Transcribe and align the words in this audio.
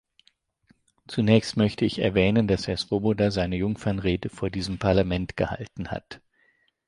Zunächst 1.07 1.57
möchte 1.57 1.85
ich 1.85 1.99
erwähnen, 1.99 2.47
dass 2.47 2.67
Herr 2.67 2.75
Swoboda 2.77 3.29
seine 3.29 3.55
Jungfernrede 3.57 4.29
vor 4.29 4.49
diesem 4.49 4.79
Parlament 4.79 5.37
gehalten 5.37 5.91
hat. 5.91 6.23